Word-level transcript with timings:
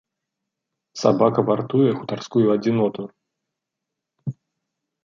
Сабака 1.01 1.41
вартуе 1.49 1.91
хутарскую 1.99 2.45
адзіноту. 2.55 3.01